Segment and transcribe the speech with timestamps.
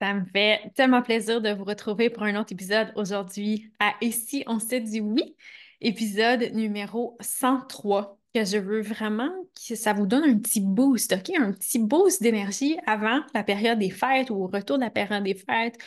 [0.00, 4.44] Ça me fait tellement plaisir de vous retrouver pour un autre épisode aujourd'hui à Ici,
[4.46, 5.34] on s'est dit oui,
[5.80, 11.30] épisode numéro 103, que je veux vraiment que ça vous donne un petit boost, OK?
[11.38, 15.24] Un petit boost d'énergie avant la période des fêtes ou au retour de la période
[15.24, 15.78] des fêtes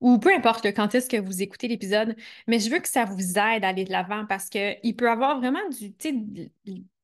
[0.00, 2.14] ou peu importe quand est-ce que vous écoutez l'épisode,
[2.46, 5.08] mais je veux que ça vous aide à aller de l'avant parce qu'il peut y
[5.08, 5.90] avoir vraiment du,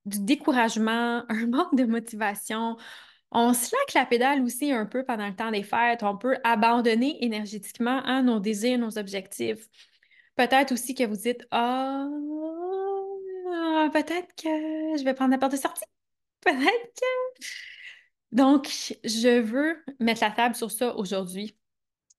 [0.07, 2.77] du découragement, un manque de motivation,
[3.33, 6.03] on slack la pédale aussi un peu pendant le temps des fêtes.
[6.03, 9.69] On peut abandonner énergétiquement hein, nos désirs, nos objectifs.
[10.37, 12.09] Peut-être aussi que vous dites Ah,
[13.93, 14.48] peut-être que
[14.98, 15.84] je vais prendre la porte de sortie.
[16.41, 16.61] Peut-être
[16.97, 17.45] que.
[18.33, 18.69] Donc,
[19.05, 21.59] je veux mettre la table sur ça aujourd'hui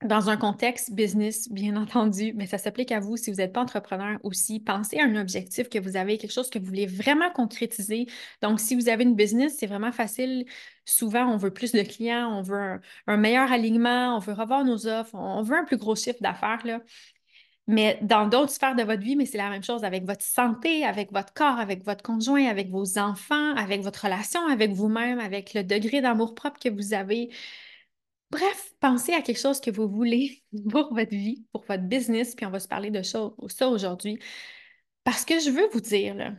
[0.03, 3.61] dans un contexte business, bien entendu, mais ça s'applique à vous si vous n'êtes pas
[3.61, 4.59] entrepreneur aussi.
[4.59, 8.07] Pensez à un objectif que vous avez, quelque chose que vous voulez vraiment concrétiser.
[8.41, 10.45] Donc, si vous avez une business, c'est vraiment facile.
[10.85, 14.87] Souvent, on veut plus de clients, on veut un, meilleur alignement, on veut revoir nos
[14.87, 16.63] offres, on veut un plus gros chiffre d'affaires.
[17.67, 20.83] Mais dans d'autres sphères de votre vie, mais c'est la même chose avec votre santé,
[20.83, 25.54] avec votre corps, avec votre conjoint, avec vos enfants, avec votre relation avec vous-même, avec
[25.54, 27.29] le degré d'amour-propre que vous avez.
[28.32, 32.46] Bref, pensez à quelque chose que vous voulez pour votre vie, pour votre business, puis
[32.46, 33.32] on va se parler de ça,
[33.68, 34.20] aujourd'hui.
[35.04, 36.34] Parce que je veux vous dire, là,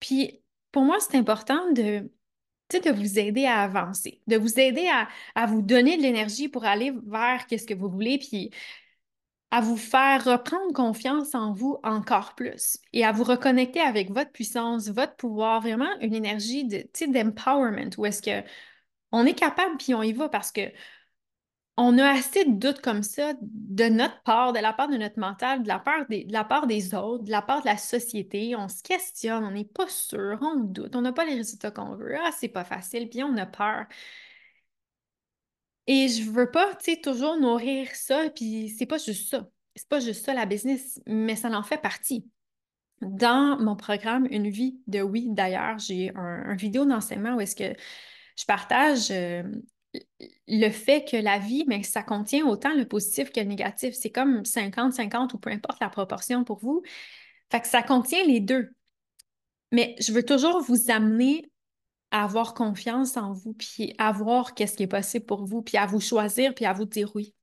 [0.00, 2.10] puis pour moi, c'est important de,
[2.72, 4.88] vous aider à avancer, de vous aider
[5.34, 8.50] à, vous donner de l'énergie pour aller vers ce que vous voulez, puis
[9.50, 14.30] à vous faire reprendre confiance en vous encore plus et à vous reconnecter avec votre
[14.30, 18.48] puissance, votre pouvoir, vraiment une énergie de, d'empowerment où est-ce que
[19.12, 20.60] on est capable puis on y va parce que
[21.82, 25.18] on a assez de doutes comme ça de notre part, de la part de notre
[25.18, 28.54] mental, de la part des, autres, de la part de la société.
[28.54, 31.96] On se questionne, on n'est pas sûr, on doute, on n'a pas les résultats qu'on
[31.96, 32.16] veut.
[32.22, 33.86] Ah, c'est pas facile, puis on a peur.
[35.86, 39.48] Et je veux pas, tu sais, toujours nourrir ça, puis c'est pas juste ça.
[39.74, 42.28] C'est pas juste ça la business, mais ça en fait partie.
[43.00, 47.74] Dans mon programme Une vie de oui, d'ailleurs, j'ai un, vidéo d'enseignement où est-ce que
[48.36, 49.42] je partage euh,
[50.46, 53.94] le fait que la vie, mais ça contient autant le positif que le négatif.
[53.94, 56.82] C'est comme 50-50 ou peu importe la proportion pour vous.
[57.50, 58.70] Fait que ça contient les deux.
[59.72, 61.50] Mais je veux toujours vous amener
[62.10, 65.76] à avoir confiance en vous, puis à voir qu'est-ce qui est possible pour vous, puis
[65.76, 67.34] à vous choisir, puis à vous dire oui.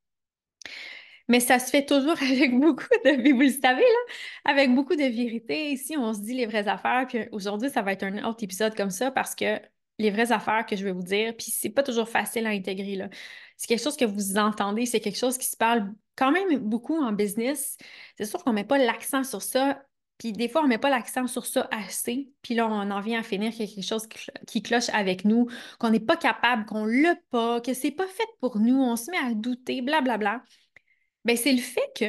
[1.29, 4.13] Mais ça se fait toujours avec beaucoup de, vous le savez, là,
[4.45, 5.71] avec beaucoup de vérité.
[5.71, 8.75] Ici, on se dit les vraies affaires, puis aujourd'hui, ça va être un autre épisode
[8.75, 9.59] comme ça parce que
[9.99, 13.09] les vraies affaires que je vais vous dire, puis c'est pas toujours facile à intégrer.
[13.55, 16.97] C'est quelque chose que vous entendez, c'est quelque chose qui se parle quand même beaucoup
[17.01, 17.77] en business.
[18.17, 19.83] C'est sûr qu'on met pas l'accent sur ça,
[20.17, 23.19] puis des fois, on met pas l'accent sur ça assez, puis là, on en vient
[23.19, 24.07] à finir quelque chose
[24.47, 25.47] qui cloche avec nous,
[25.79, 29.11] qu'on n'est pas capable, qu'on l'a pas, que c'est pas fait pour nous, on se
[29.11, 30.17] met à douter, blablabla.
[30.17, 30.43] Bla, bla.
[31.25, 32.05] Bien, c'est le fait que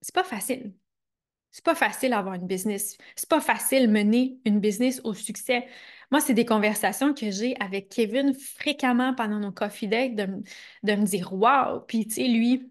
[0.00, 0.72] c'est pas facile.
[1.50, 2.98] C'est pas facile d'avoir une business.
[3.14, 5.66] C'est pas facile mener une business au succès.
[6.10, 11.04] Moi, c'est des conversations que j'ai avec Kevin fréquemment pendant nos coffee dates de, me
[11.04, 11.80] dire Waouh!
[11.86, 12.70] Puis, tu sais, lui,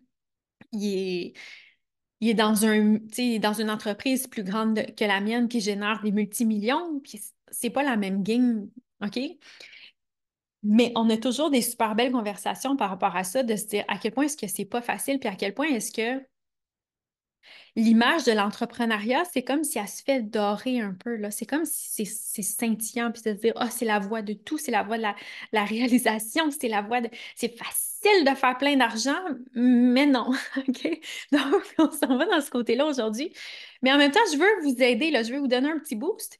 [0.71, 1.33] il est,
[2.21, 2.97] il est dans, un,
[3.59, 7.97] une entreprise plus grande que la mienne qui génère des multimillions, puis c'est pas la
[7.97, 8.69] même game,
[9.03, 9.19] OK?
[10.63, 13.85] Mais on a toujours des super belles conversations par rapport à ça, de se dire
[13.87, 16.25] à quel point est-ce que c'est pas facile, puis à quel point est-ce que
[17.75, 21.19] l'image de l'entrepreneuriat, c'est comme si elle se fait dorer un peu.
[21.31, 24.57] C'est comme si c'est, scintillant, puis de se dire, oh, c'est la voie de tout,
[24.57, 27.09] c'est la voie de la, réalisation, c'est la voie de.
[27.35, 29.19] C'est facile de faire plein d'argent,
[29.53, 30.31] mais non.
[31.31, 33.33] Donc, on s'en va dans ce côté-là aujourd'hui.
[33.81, 35.95] Mais en même temps, je veux vous aider, là, je veux vous donner un petit
[35.95, 36.37] boost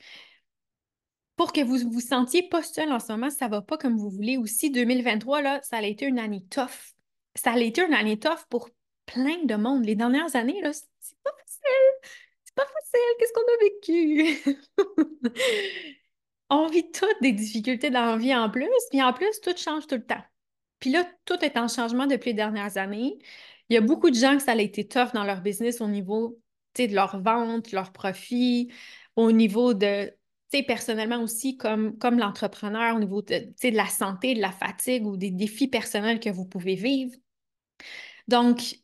[1.35, 4.09] pour que vous vous sentiez pas seul en ce moment, ça va pas comme vous
[4.09, 4.37] voulez.
[4.37, 6.93] Aussi, 2023, là, ça a été une année tough.
[7.35, 8.69] Ça a été une année tough pour
[9.05, 9.85] plein de monde.
[9.85, 10.71] Les dernières années, là,
[11.05, 12.11] c'est pas facile.
[12.43, 12.99] C'est pas facile.
[13.19, 15.39] Qu'est-ce qu'on a vécu?
[16.49, 19.87] on vit toutes des difficultés dans la vie en plus, puis en plus, tout change
[19.87, 20.23] tout le temps.
[20.79, 23.17] Puis là, tout est en changement depuis les dernières années.
[23.69, 25.87] Il y a beaucoup de gens que ça a été tough dans leur business au
[25.87, 26.39] niveau
[26.77, 28.71] de leur vente, leur profit,
[29.15, 30.11] au niveau de,
[30.63, 35.17] personnellement aussi, comme, comme l'entrepreneur, au niveau de, de la santé, de la fatigue ou
[35.17, 37.15] des défis personnels que vous pouvez vivre.
[38.27, 38.75] Donc,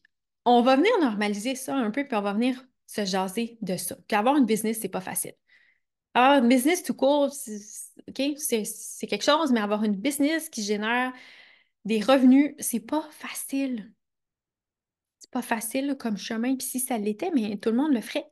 [0.46, 3.96] on va venir normaliser ça un peu, puis on va venir se jaser de ça.
[4.08, 5.34] Puis avoir une business, c'est pas facile.
[6.14, 11.14] Avoir une business tout court, c'est quelque chose, mais avoir une business qui génère
[11.86, 13.94] des revenus, c'est pas facile.
[15.20, 16.56] C'est pas facile comme chemin.
[16.56, 18.30] Puis si ça l'était, mais tout le monde le ferait.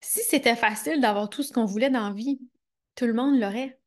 [0.00, 2.40] Si c'était facile d'avoir tout ce qu'on voulait dans la vie,
[2.96, 3.78] tout le monde l'aurait.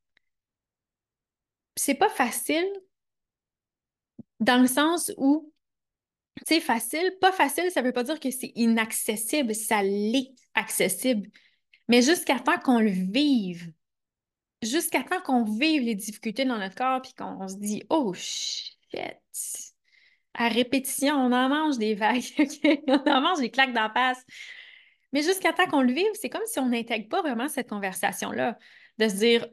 [1.76, 2.66] C'est pas facile
[4.40, 5.52] Dans le sens où,
[6.38, 11.30] tu sais, facile, pas facile, ça veut pas dire que c'est inaccessible, ça l'est accessible.
[11.88, 13.72] Mais jusqu'à temps qu'on le vive,
[14.62, 18.78] jusqu'à temps qu'on vive les difficultés dans notre corps, puis qu'on se dit, oh shit,
[20.34, 22.24] à répétition, on en mange des vagues,
[22.88, 24.24] on en mange des claques d'en face.
[25.14, 28.58] Mais jusqu'à temps qu'on le vive, c'est comme si on n'intègre pas vraiment cette conversation-là,
[28.98, 29.48] de se dire,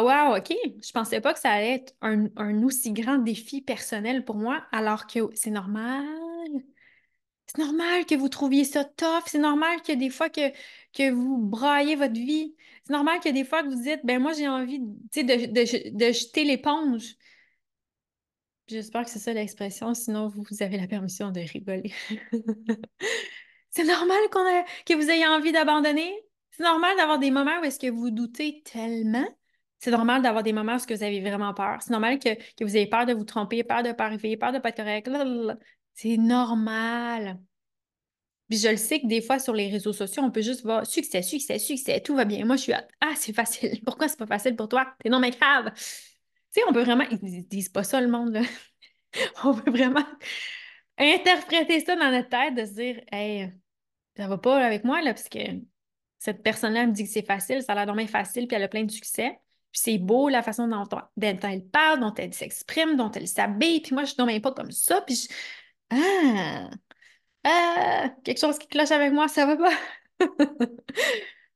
[0.00, 3.62] oh wow, OK, je pensais pas que ça allait être un, un aussi grand défi
[3.62, 6.04] personnel pour moi, alors que c'est normal.
[7.46, 9.22] C'est normal que vous trouviez ça tough.
[9.26, 12.56] C'est normal que des fois que, vous braillez votre vie.
[12.84, 17.14] C'est normal que des fois que vous dites, ben moi, j'ai envie de jeter l'éponge.
[18.68, 21.92] J'espère que c'est ça l'expression, sinon vous, avez la permission de rigoler.
[23.70, 24.42] c'est normal qu'on
[24.84, 26.12] que vous ayez envie d'abandonner.
[26.50, 29.26] C'est normal d'avoir des moments où est-ce que vous doutez tellement.
[29.78, 31.82] C'est normal d'avoir des moments où vous avez vraiment peur.
[31.82, 34.36] C'est normal que, que, vous ayez peur de vous tromper, peur de ne pas arriver,
[34.36, 35.10] peur de ne pas être correct.
[35.94, 37.38] C'est normal.
[38.48, 40.86] Puis je le sais que des fois sur les réseaux sociaux, on peut juste voir
[40.86, 42.44] succès, succès, succès, tout va bien.
[42.44, 43.80] Moi, je suis Ah, c'est facile.
[43.84, 44.94] Pourquoi c'est pas facile pour toi?
[45.00, 45.72] T'es non mais grave.
[45.74, 45.82] Tu
[46.50, 47.04] sais, on peut vraiment.
[47.10, 48.42] Ils disent pas ça, le monde, là.
[49.44, 50.04] on peut vraiment
[50.98, 53.52] interpréter ça dans notre tête, de se dire Hey,
[54.16, 55.38] ça va pas avec moi, là, parce que
[56.18, 58.84] cette personne-là me dit que c'est facile, ça a l'air facile, puis elle a plein
[58.84, 59.38] de succès.
[59.76, 60.88] Puis c'est beau la façon dont,
[61.20, 65.02] elle parle, dont elle s'exprime, dont elle s'habille, puis moi, je ne pas comme ça,
[65.02, 65.28] puis je...
[65.90, 66.70] Ah!
[67.44, 68.08] Ah!
[68.24, 69.74] Quelque chose qui cloche avec moi, ça va pas!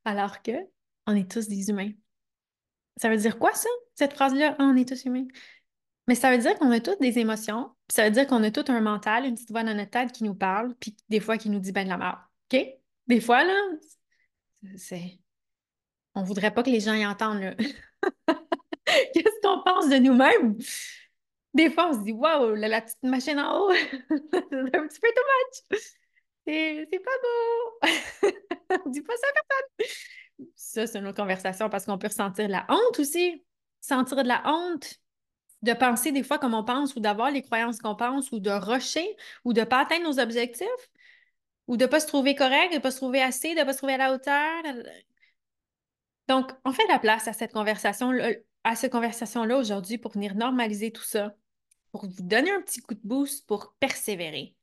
[0.05, 0.51] Alors que
[1.07, 1.89] on est tous des humains.
[2.97, 4.55] Ça veut dire quoi, ça, cette phrase-là?
[4.59, 5.25] on est tous humains.
[6.07, 8.51] Mais ça veut dire qu'on a toutes des émotions, puis ça veut dire qu'on a
[8.51, 11.39] tout un mental, une petite voix dans notre tête qui nous parle, puis des fois
[11.39, 12.19] qui nous dit ben de la merde.
[12.53, 12.67] OK?
[13.07, 13.55] Des fois, là,
[14.77, 15.19] c'est.
[16.13, 17.55] On voudrait pas que les gens y entendent, là.
[18.85, 20.57] Qu'est-ce qu'on pense de nous-mêmes?
[21.53, 24.11] Des fois, on se dit Waouh, la, petite machine en haut, c'est
[24.75, 25.81] un petit peu too much.
[26.47, 28.31] C'est pas beau.
[28.85, 29.95] on dit pas ça à personne.
[30.55, 33.43] Ça, c'est une autre conversation parce qu'on peut ressentir la honte aussi.
[33.81, 35.01] Sentir de la honte
[35.61, 38.49] de penser des fois comme on pense ou d'avoir les croyances qu'on pense ou de
[38.49, 39.15] rusher
[39.45, 40.67] ou de ne pas atteindre nos objectifs
[41.67, 43.65] ou de ne pas se trouver correct, de ne pas se trouver assez, de ne
[43.65, 44.63] pas se trouver à la hauteur.
[46.27, 48.11] Donc, on fait la place à cette conversation,
[48.63, 51.35] à cette conversation-là aujourd'hui pour venir normaliser tout ça,
[51.91, 54.55] pour vous donner un petit coup de boost pour persévérer.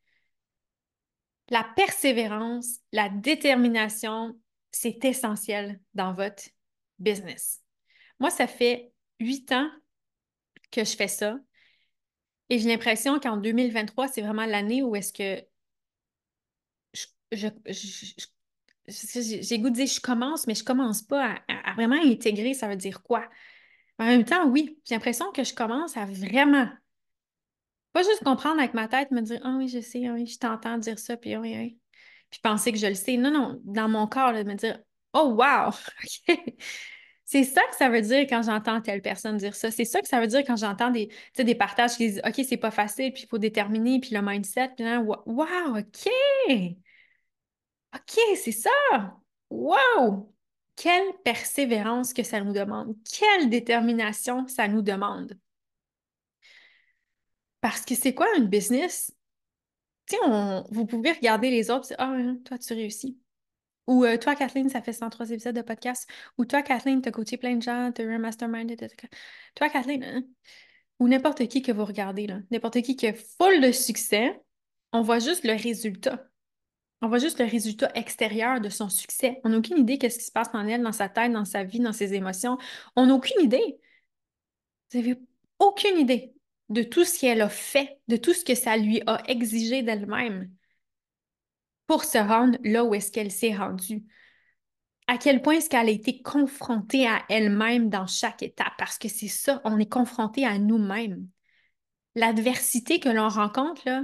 [1.51, 4.39] La persévérance, la détermination,
[4.71, 6.45] c'est essentiel dans votre
[6.99, 7.63] business.
[8.21, 9.71] Moi, ça fait huit ans
[10.71, 11.39] que je fais ça.
[12.51, 15.45] Et j'ai l'impression qu'en 2023, c'est vraiment l'année où est-ce que
[17.33, 17.49] je,
[18.89, 22.77] j'ai goût de dire je commence, mais je commence pas à, vraiment intégrer, ça veut
[22.77, 23.29] dire quoi?
[23.99, 26.69] En même temps, oui, j'ai l'impression que je commence à vraiment,
[27.93, 30.79] pas juste comprendre avec ma tête, me dire Ah oui, je sais, oui, je t'entends
[30.79, 31.79] dire ça, puis oui, oui.
[32.31, 33.17] Puis penser que je le sais.
[33.17, 34.79] Non, non, dans mon corps, de me dire
[35.13, 35.73] Oh wow!
[37.25, 39.71] C'est ça que ça veut dire quand j'entends telle personne dire ça.
[39.71, 42.57] C'est ça que ça veut dire quand j'entends des, des partages qui disent OK, c'est
[42.57, 46.09] pas facile, puis il faut déterminer, puis le mindset, puis là, wow, OK!
[47.95, 48.71] OK, c'est ça!
[49.51, 50.33] Wow!
[50.77, 55.39] Quelle persévérance que ça nous demande, quelle détermination ça nous demande.
[57.61, 59.13] Parce que c'est quoi une business?
[60.71, 63.19] Vous pouvez regarder les autres et dire Ah, toi, tu réussis.
[63.87, 66.09] Ou euh, toi, Kathleen, ça fait 103 épisodes de podcast.
[66.37, 68.31] Ou toi, Kathleen, t'as coaché plein de gens, t'as eu un.
[69.55, 70.23] Toi, Kathleen, hein?
[71.01, 74.41] ou n'importe qui que vous regardez, n'importe qui qui est full de succès,
[74.93, 76.28] on voit juste le résultat.
[77.01, 79.41] On voit juste le résultat extérieur de son succès.
[79.45, 81.45] On n'a aucune idée de ce qui se passe en elle, dans sa tête, dans
[81.45, 82.59] sa vie, dans ses émotions.
[82.97, 83.79] On n'a aucune idée.
[84.93, 85.17] Vous n'avez
[85.59, 86.35] aucune idée
[86.69, 90.51] de tout ce qu'elle a fait, de tout ce que ça lui a exigé d'elle-même
[91.87, 94.05] pour se rendre là où est-ce qu'elle s'est rendue.
[95.07, 98.75] À quel point est-ce qu'elle a été confrontée à elle-même dans chaque étape?
[98.77, 101.27] Parce que c'est ça, on est confronté à nous-mêmes.
[102.15, 104.03] L'adversité que l'on rencontre, là,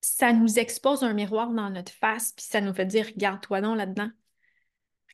[0.00, 3.76] ça nous expose un miroir dans notre face, puis ça nous fait dire regarde-toi donc
[3.76, 4.10] là-dedans.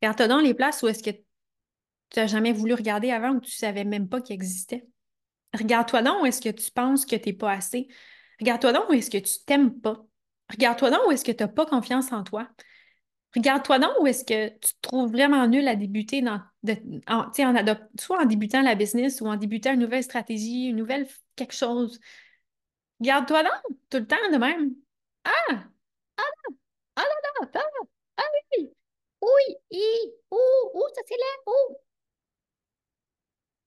[0.01, 3.51] Regarde-toi donc les places où est-ce que tu n'as jamais voulu regarder avant ou tu
[3.51, 4.87] ne savais même pas qu'il existait.
[5.55, 7.89] Regarde-toi donc où est-ce que tu penses que tu n'es pas assez.
[8.41, 10.05] Regarde-toi donc où est-ce que tu t'aimes pas.
[10.51, 12.49] Regarde-toi donc où est-ce que tu n'as pas confiance en toi.
[13.35, 16.41] Regarde-toi donc où est-ce que tu te trouves vraiment nul à débuter dans,
[17.09, 17.33] en,
[17.99, 22.01] soit en débutant la business ou en débutant une nouvelle stratégie, une nouvelle quelque chose.
[23.01, 24.75] Regarde-toi donc, tout le temps de même.
[25.25, 25.31] Ah!
[26.17, 26.55] Ah là!
[26.97, 27.51] Ah là là!
[27.55, 27.83] Ah,
[28.19, 28.23] ah
[28.59, 28.71] oui!
[29.23, 29.57] Oui!
[29.71, 30.13] I!
[30.31, 30.89] Ouh!
[30.95, 31.53] Ça c'est là!
[31.53, 31.77] Ouh!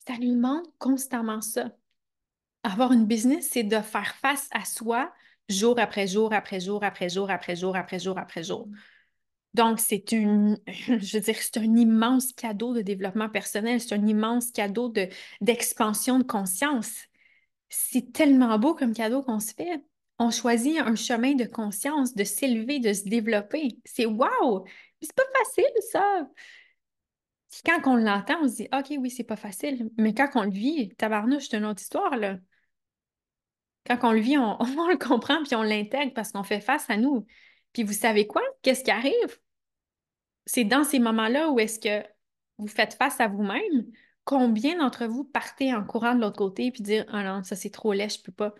[0.07, 1.71] Ça lui montre constamment ça.
[2.63, 5.11] avoir une business, c'est de faire face à soi
[5.49, 8.67] jour après jour, après jour, après jour, après jour, après jour, après jour.
[9.53, 14.05] Donc, c'est une, je veux dire, c'est un immense cadeau de développement personnel, c'est un
[14.05, 15.09] immense cadeau de,
[15.41, 17.08] d'expansion de conscience.
[17.69, 19.83] C'est tellement beau comme cadeau qu'on se fait.
[20.17, 23.77] On choisit un chemin de conscience, de s'élever, de se développer.
[23.85, 24.65] C'est wow!
[25.01, 26.27] C'est pas facile, ça!
[27.65, 29.89] quand on l'entend, on se dit OK, oui, c'est pas facile.
[29.97, 32.37] Mais quand on le vit, tabarnouche, c'est une autre histoire, là.
[33.87, 36.97] Quand on le vit, on, le comprend puis on l'intègre parce qu'on fait face à
[36.97, 37.25] nous.
[37.73, 38.41] Puis vous savez quoi?
[38.61, 39.39] Qu'est-ce qui arrive?
[40.45, 42.05] C'est dans ces moments-là où est-ce que
[42.57, 43.91] vous faites face à vous-même.
[44.29, 47.71] Combien d'entre vous partez en courant de l'autre côté puis dire Ah non, ça c'est
[47.71, 48.53] trop laid, je peux pas.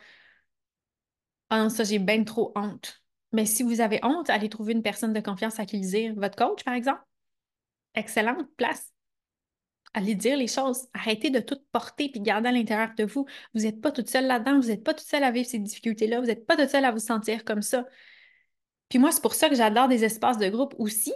[1.51, 3.03] Ah non, ça j'ai bien trop honte.
[3.33, 6.15] Mais si vous avez honte, allez trouver une personne de confiance à qui le dire.
[6.15, 7.03] Votre coach, par exemple.
[7.93, 8.91] Excellente place.
[9.93, 10.88] Allez dire les choses.
[10.95, 13.27] Arrêtez de tout porter puis garder à l'intérieur de vous.
[13.53, 14.59] Vous n'êtes pas toute seule là-dedans.
[14.59, 16.19] Vous n'êtes pas toute seule à vivre ces difficultés-là.
[16.19, 17.85] Vous n'êtes pas toute seule à vous sentir comme ça.
[18.89, 21.13] Puis moi, c'est pour ça que j'adore des espaces de groupe aussi.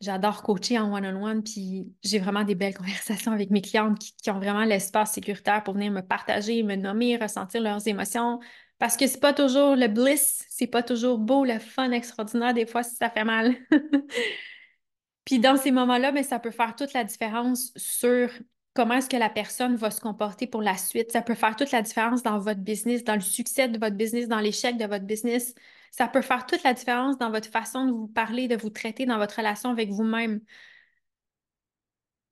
[0.00, 4.38] J'adore coacher en one-on-one, puis j'ai vraiment des belles conversations avec mes clientes qui, ont
[4.38, 8.40] vraiment l'espace sécuritaire pour venir me partager, me nommer, ressentir leurs émotions.
[8.78, 12.52] Parce que c'est pas toujours le bliss, c'est pas toujours beau, le fun extraordinaire.
[12.52, 13.54] Des fois, ça fait mal.
[15.24, 18.30] Puis dans ces moments-là, mais ben, ça peut faire toute la différence sur
[18.74, 21.10] comment est-ce que la personne va se comporter pour la suite.
[21.10, 24.28] Ça peut faire toute la différence dans votre business, dans le succès de votre business,
[24.28, 25.54] dans l'échec de votre business.
[25.96, 29.06] Ça peut faire toute la différence dans votre façon de vous parler, de vous traiter
[29.06, 30.40] dans votre relation avec vous-même.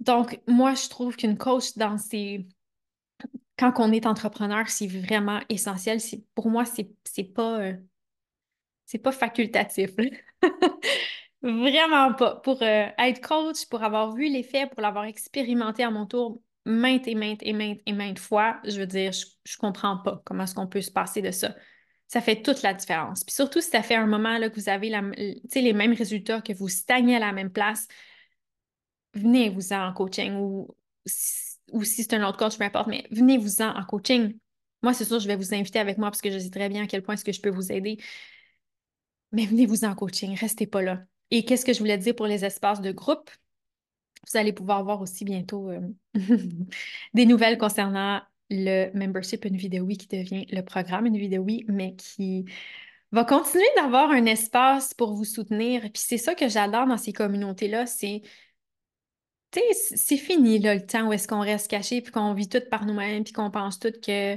[0.01, 2.47] Donc, moi, je trouve qu'une coach dans ces...
[3.57, 5.99] Quand on est entrepreneur, c'est vraiment essentiel.
[6.35, 7.61] Pour moi, c'est pas...
[7.61, 7.77] Euh,
[8.85, 9.93] c'est pas facultatif.
[11.43, 12.37] Vraiment pas.
[12.37, 17.09] Pour euh, être coach, pour avoir vu l'effet, pour l'avoir expérimenté à mon tour maintes
[17.09, 20.45] et maintes et maintes et maintes fois, je veux dire, je, je comprends pas comment
[20.45, 21.55] est-ce qu'on peut se passer de ça.
[22.09, 23.25] Ça fait toute la différence.
[23.25, 24.91] Puis surtout si ça fait un moment là, que vous avez
[25.55, 27.89] les mêmes résultats, que vous stagnez à la même place,
[29.15, 30.69] venez-vous-en en coaching ou,
[31.07, 34.39] si c'est un autre coach, peu importe, mais venez-vous-en en coaching.
[34.83, 36.85] Moi, c'est sûr, je vais vous inviter avec moi parce que je sais très bien
[36.85, 37.99] à quel point est-ce que je peux vous aider.
[39.33, 41.05] Mais venez-vous en coaching, restez pas là.
[41.31, 43.31] Et qu'est-ce que je voulais dire pour les espaces de groupe?
[44.31, 45.81] Vous allez pouvoir voir aussi bientôt euh,
[47.15, 51.65] des nouvelles concernant le membership Une vidéo oui qui devient le programme Une vidéo oui,
[51.69, 52.47] mais qui
[53.13, 55.83] va continuer d'avoir un espace pour vous soutenir.
[55.83, 58.23] Puis c'est ça que j'adore dans ces communautés-là, c'est
[59.73, 62.87] c'est fini là, le temps où est-ce qu'on reste caché puis qu'on vit tout par
[62.87, 64.37] nous-mêmes puis qu'on pense tout que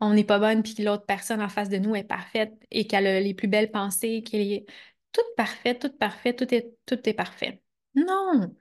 [0.00, 2.86] on n'est pas bonne puis que l'autre personne en face de nous est parfaite et
[2.86, 4.66] qu'elle a les plus belles pensées, qu'elle est
[5.12, 7.62] tout parfait, tout parfait, tout est, tout est parfait.
[7.94, 8.54] Non!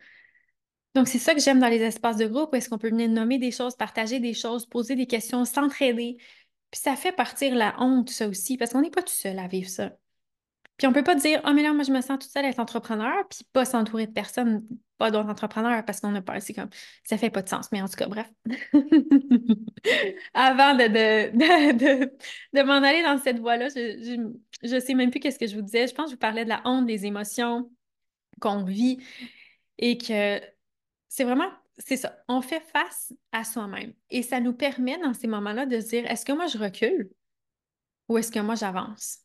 [1.00, 3.08] Donc, c'est ça que j'aime dans les espaces de groupe, où est-ce qu'on peut venir
[3.08, 6.18] nommer des choses, partager des choses, poser des questions, s'entraider.
[6.72, 9.48] Puis ça fait partir la honte, ça aussi, parce qu'on n'est pas tout seul à
[9.48, 9.94] vivre ça.
[10.76, 12.50] Puis on peut pas dire, oh, mais là, moi, je me sens toute seule à
[12.50, 16.54] être entrepreneur, puis pas s'entourer de personnes, pas d'autres entrepreneurs, parce qu'on a pas, c'est
[16.54, 16.68] comme,
[17.06, 17.72] ça fait pas de sens.
[17.72, 18.30] Mais en tout cas, bref.
[20.34, 22.12] Avant de, de,
[22.54, 25.62] de, m'en aller dans cette voie-là, je, je, sais même plus qu'est-ce que je vous
[25.62, 25.88] disais.
[25.88, 27.72] Je pense que je vous parlais de la honte, des émotions
[28.42, 28.98] qu'on vit
[29.78, 30.42] et que
[31.10, 33.94] c'est vraiment, c'est ça, on fait face à soi-même.
[34.10, 37.12] Et ça nous permet dans ces moments-là de se dire, est-ce que moi je recule
[38.08, 39.20] ou est-ce que moi j'avance?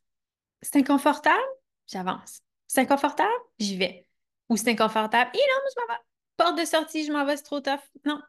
[0.62, 1.45] C'est inconfortable?
[1.87, 2.41] J'avance.
[2.67, 3.31] C'est inconfortable?
[3.59, 4.07] J'y vais.
[4.49, 5.31] Ou c'est inconfortable?
[5.35, 6.00] Et non, je m'en vais.
[6.37, 7.81] Porte de sortie, je m'en vais, c'est trop tough.
[8.05, 8.21] Non.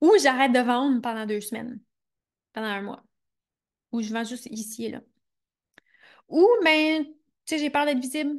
[0.00, 1.80] Ou j'arrête de vendre pendant deux semaines,
[2.52, 3.04] pendant un mois.
[3.92, 5.00] Ou je vends juste ici et là.
[6.28, 7.12] Ou, ben, tu
[7.46, 8.38] sais, j'ai peur d'être visible.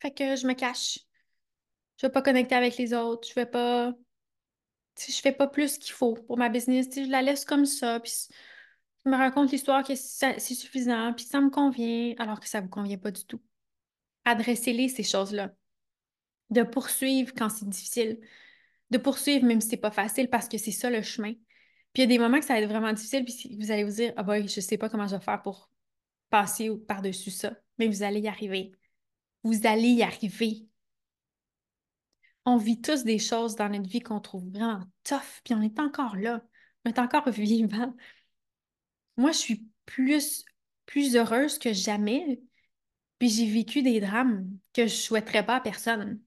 [0.00, 0.98] Fait que je me cache.
[2.02, 3.28] Je vais pas connecter avec les autres.
[3.28, 3.94] Je vais pas.
[4.98, 6.88] Je fais pas plus qu'il faut pour ma business.
[6.92, 8.00] je la laisse comme ça.
[8.00, 8.26] Puis
[9.04, 12.64] je me raconte l'histoire que c'est suffisant, puis ça me convient, alors que ça ne
[12.64, 13.40] vous convient pas du tout.
[14.24, 15.52] Adressez-les ces choses-là.
[16.50, 18.20] De poursuivre quand c'est difficile.
[18.90, 21.32] De poursuivre même si c'est pas facile parce que c'est ça le chemin.
[21.92, 23.84] Puis il y a des moments que ça va être vraiment difficile, puis vous allez
[23.84, 25.70] vous dire Ah ben, je sais pas comment je vais faire pour
[26.30, 27.54] passer par-dessus ça.
[27.78, 28.72] Mais vous allez y arriver.
[29.44, 30.66] Vous allez y arriver.
[32.44, 35.78] On vit tous des choses dans notre vie qu'on trouve vraiment tough, puis on est
[35.78, 36.42] encore là.
[36.84, 37.94] On est encore vivant
[39.16, 40.44] moi, je suis plus,
[40.86, 42.40] plus heureuse que jamais.
[43.18, 46.20] Puis j'ai vécu des drames que je souhaiterais pas à personne.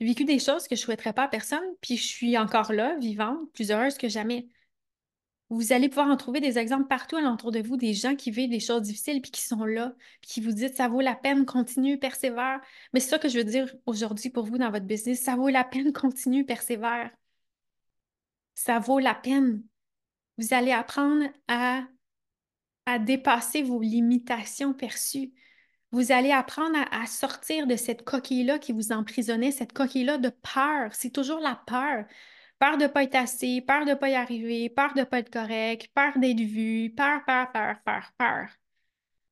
[0.00, 2.96] J'ai vécu des choses que je souhaiterais pas à personne, puis je suis encore là,
[2.98, 4.48] vivante, plus heureuse que jamais.
[5.50, 8.50] Vous allez pouvoir en trouver des exemples partout alentour de vous, des gens qui vivent
[8.50, 11.44] des choses difficiles, puis qui sont là, puis qui vous disent ça vaut la peine,
[11.44, 12.60] continue, persévère.
[12.92, 15.48] Mais c'est ça que je veux dire aujourd'hui pour vous dans votre business, ça vaut
[15.48, 17.10] la peine, continue, persévère.
[18.54, 19.62] Ça vaut la peine.
[20.38, 21.84] Vous allez apprendre à,
[22.86, 25.32] à dépasser vos limitations perçues.
[25.92, 30.94] Vous allez apprendre à, sortir de cette coquille-là qui vous emprisonnait, cette coquille-là de peur.
[30.94, 32.04] C'est toujours la peur.
[32.60, 35.88] Peur de pas être assez, peur de pas y arriver, peur de pas être correct,
[35.94, 38.48] peur d'être vu, peur, peur, peur, peur, peur.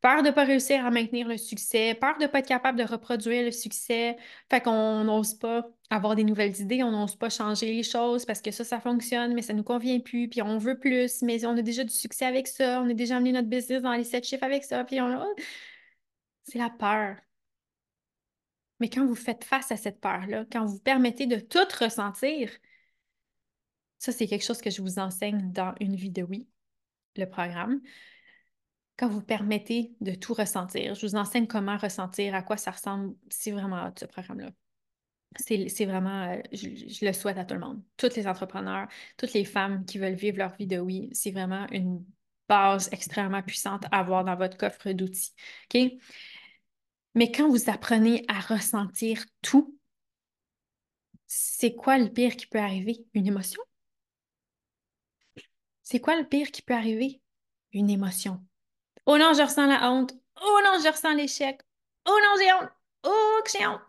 [0.00, 3.44] Peur de pas réussir à maintenir le succès, peur de pas être capable de reproduire
[3.44, 4.16] le succès.
[4.50, 8.40] Fait qu'on n'ose pas avoir des nouvelles idées, on n'ose pas changer les choses parce
[8.40, 11.56] que ça, ça fonctionne, mais ça nous convient plus, puis on veut plus, mais on
[11.56, 14.24] a déjà du succès avec ça, on a déjà amené notre business dans les sept
[14.26, 15.34] chiffres avec ça, puis on
[16.44, 17.16] c'est la peur.
[18.80, 22.50] Mais quand vous faites face à cette peur-là, quand vous permettez de tout ressentir,
[23.98, 26.48] ça, c'est quelque chose que je vous enseigne dans Une vie de oui,
[27.16, 27.80] le programme.
[28.96, 33.14] Quand vous permettez de tout ressentir, je vous enseigne comment ressentir, à quoi ça ressemble.
[33.28, 34.50] C'est vraiment ce programme-là.
[35.36, 37.82] C'est vraiment, euh, je, le souhaite à tout le monde.
[37.96, 38.88] Toutes les entrepreneurs,
[39.18, 42.04] toutes les femmes qui veulent vivre leur vie de oui, c'est vraiment une
[42.48, 45.32] base extrêmement puissante à avoir dans votre coffre d'outils.
[45.74, 45.92] OK?
[47.14, 49.78] Mais quand vous apprenez à ressentir tout,
[51.26, 53.04] c'est quoi le pire qui peut arriver?
[53.12, 53.62] Une émotion?
[55.90, 57.22] C'est quoi le pire qui peut arriver?
[57.72, 58.44] Une émotion.
[59.06, 60.12] Oh non, je ressens la honte.
[60.38, 61.62] Oh non, je ressens l'échec.
[62.06, 62.70] Oh non, j'ai honte.
[63.04, 63.80] Oh, que j'ai honte.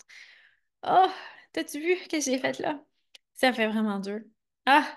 [0.87, 1.11] Oh,
[1.51, 2.81] t'as-tu vu ce que j'ai fait là?
[3.33, 4.21] Ça fait vraiment dur.
[4.65, 4.87] Ah,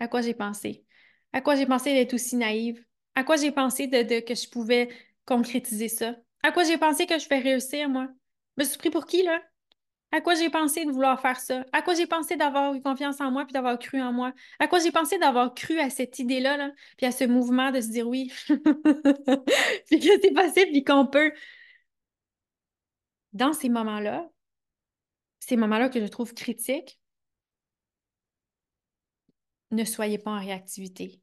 [0.00, 0.84] à quoi j'ai pensé?
[1.32, 2.84] À quoi j'ai pensé d'être aussi naïve?
[3.14, 4.88] À quoi j'ai pensé de, que je pouvais
[5.24, 6.16] concrétiser ça?
[6.42, 8.08] À quoi j'ai pensé que je vais réussir, moi?
[8.56, 9.40] Je me suis pris pour qui, là?
[10.12, 11.64] À quoi j'ai pensé de vouloir faire ça?
[11.72, 14.32] À quoi j'ai pensé d'avoir eu confiance en moi puis d'avoir cru en moi?
[14.58, 17.80] À quoi j'ai pensé d'avoir cru à cette idée-là, là, puis à ce mouvement de
[17.80, 18.30] se dire oui?
[18.48, 21.32] puis que c'est possible puis qu'on peut.
[23.32, 24.28] Dans ces moments-là,
[25.40, 27.00] ces moments-là que je trouve critiques,
[29.70, 31.20] ne soyez pas en réactivité.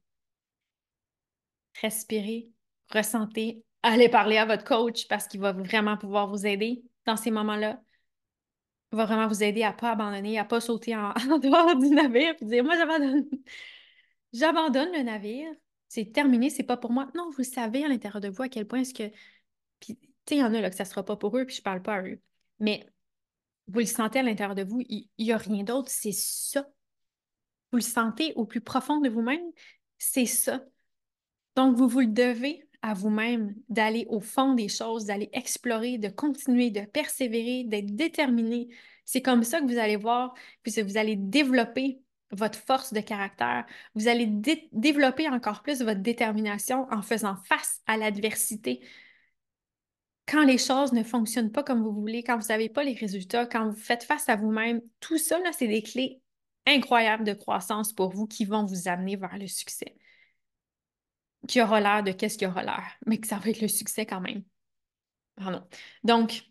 [1.80, 2.48] Respirez,
[2.90, 7.30] ressentez, allez parler à votre coach parce qu'il va vraiment pouvoir vous aider dans ces
[7.30, 7.80] moments-là.
[8.92, 11.90] Va vraiment vous aider à ne pas abandonner, à ne pas sauter en, dehors du
[11.90, 13.26] navire et dire Moi, j'abandonne.
[14.32, 15.50] J'abandonne le navire.
[15.88, 17.10] C'est terminé, c'est pas pour moi.
[17.14, 19.10] Non, vous savez à l'intérieur de vous à quel point est-ce que.
[19.80, 21.44] Puis, tu sais, il y en a là, que ça ne sera pas pour eux,
[21.44, 22.20] puis je ne parle pas à eux.
[22.60, 22.86] Mais
[23.68, 26.68] vous le sentez à l'intérieur de vous, il n'y a rien d'autre, c'est ça.
[27.70, 29.42] Vous le sentez au plus profond de vous-même,
[29.98, 30.64] c'est ça.
[31.56, 36.08] Donc, vous vous le devez à vous-même, d'aller au fond des choses, d'aller explorer, de
[36.08, 38.68] continuer, de persévérer, d'être déterminé.
[39.04, 42.00] C'est comme ça que vous allez voir, puis vous allez développer
[42.32, 43.66] votre force de caractère.
[43.94, 44.26] Vous allez
[44.72, 48.80] développer encore plus votre détermination en faisant face à l'adversité.
[50.26, 53.46] Quand les choses ne fonctionnent pas comme vous voulez, quand vous n'avez pas les résultats,
[53.46, 56.22] quand vous faites face à vous-même, tout ça, c'est des clés
[56.66, 59.96] incroyables de croissance pour vous qui vont vous amener vers le succès
[61.48, 64.06] qui aura l'air de qu'est-ce qui aura l'air, mais que ça va être le succès
[64.06, 64.42] quand même.
[65.36, 65.62] Pardon.
[66.04, 66.42] Donc,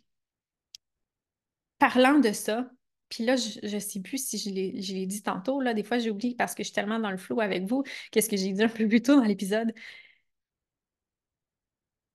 [1.78, 2.70] parlant de ça,
[3.10, 6.36] puis là, je ne sais plus si je l'ai dit tantôt, là, des fois j'oublie
[6.36, 8.70] parce que je suis tellement dans le flou avec vous, qu'est-ce que j'ai dit un
[8.70, 9.74] peu plus tôt dans l'épisode.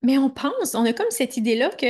[0.01, 1.87] Mais on pense, on a comme cette idée-là que,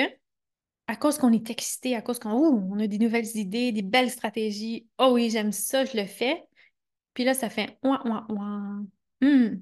[0.88, 4.12] à cause qu'on est excité, à cause qu'on on a des nouvelles idées, des belles
[4.12, 6.44] stratégies, oh oui, j'aime ça, je le fais.
[7.14, 8.82] Puis là, ça fait ouah, ouah, ouah.
[9.22, 9.60] Hmm.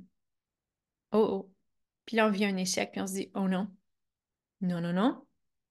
[1.14, 1.52] Oh, oh.
[2.06, 3.68] Puis là, on vit un échec, puis on se dit, oh non,
[4.62, 5.26] non, non, non.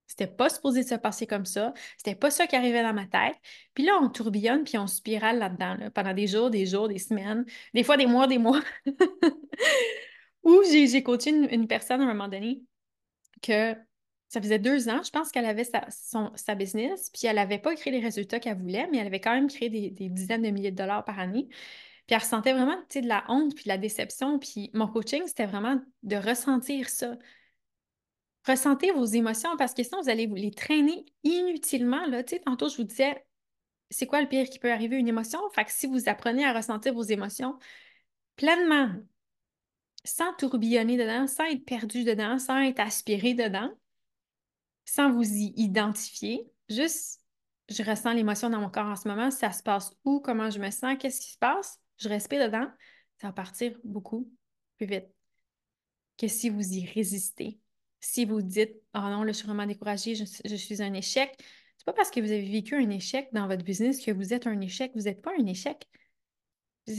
[0.07, 1.72] C'était pas supposé se passer comme ça.
[1.96, 3.35] C'était pas ça qui arrivait dans ma tête.
[3.74, 7.46] Puis là, on tourbillonne, puis on spirale là-dedans, pendant des jours, des jours, des semaines,
[7.74, 8.61] des fois des mois, des mois.
[10.44, 12.62] Ou j'ai coaché une, personne à un moment donné
[13.40, 13.74] que
[14.28, 17.92] ça faisait deux ans, je pense qu'elle avait sa, business, puis elle n'avait pas créé
[17.92, 20.76] les résultats qu'elle voulait, mais elle avait quand même créé des dizaines de milliers de
[20.76, 21.48] dollars par année.
[22.12, 24.38] Elle ressentait vraiment de la honte, puis de la déception.
[24.38, 27.16] Puis mon coaching, c'était vraiment de ressentir ça.
[28.46, 32.05] Ressentez vos émotions parce que sinon, vous allez vous les traîner inutilement.
[32.07, 32.22] Là.
[32.22, 33.25] tantôt, je vous disais,
[33.88, 34.96] c'est quoi le pire qui peut arriver?
[34.96, 35.40] Une émotion?
[35.55, 37.59] Fait que si vous apprenez à ressentir vos émotions
[38.37, 38.90] pleinement,
[40.05, 43.70] sans tourbillonner dedans, sans être perdu dedans, sans être aspiré dedans,
[44.85, 47.22] sans vous y identifier, juste
[47.70, 50.59] je ressens l'émotion dans mon corps en ce moment, ça se passe où, comment je
[50.59, 52.68] me sens, qu'est-ce qui se passe, je respire dedans,
[53.20, 54.31] ça va partir beaucoup
[54.76, 55.07] plus vite
[56.18, 57.59] que si vous y résistez.
[58.00, 61.33] Si vous dites Oh non, là, je suis vraiment découragée, je, suis un échec,
[61.83, 64.46] c'est pas parce que vous avez vécu un échec dans votre business que vous êtes
[64.46, 64.92] un échec.
[64.94, 65.88] Vous n'êtes pas un échec.
[66.87, 66.94] Vous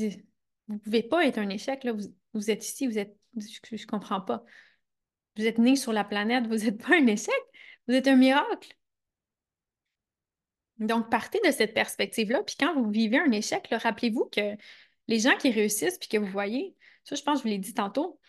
[0.68, 1.86] ne pouvez pas être un échec.
[1.86, 1.94] Là.
[2.34, 3.16] Vous, êtes ici, vous êtes.
[3.38, 4.44] Je ne comprends pas.
[5.38, 7.34] Vous êtes né sur la planète, vous n'êtes pas un échec.
[7.88, 8.76] Vous êtes un miracle.
[10.80, 12.44] Donc, partez de cette perspective-là.
[12.44, 14.56] Puis quand vous vivez un échec, rappelez-vous que
[15.08, 17.60] les gens qui réussissent puis que vous voyez, Ça, je pense que je vous l'ai
[17.60, 18.20] dit tantôt.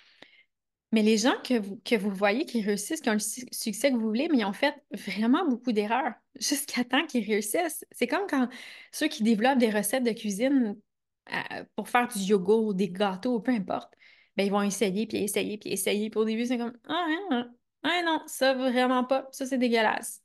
[0.92, 3.96] Mais les gens que vous, que vous voyez qui réussissent, qui ont le succès que
[3.96, 7.84] vous voulez, mais ils ont fait vraiment beaucoup d'erreurs jusqu'à temps qu'ils réussissent.
[7.90, 8.48] C'est comme quand
[8.92, 10.76] ceux qui développent des recettes de cuisine
[11.32, 13.92] euh, pour faire du yoga ou des gâteaux, peu importe,
[14.36, 16.10] ben, ils vont essayer, puis essayer, puis essayer.
[16.10, 17.50] Puis au début, c'est comme Ah, hein,
[17.82, 19.28] ah non, ça vraiment pas.
[19.32, 20.23] Ça, c'est dégueulasse.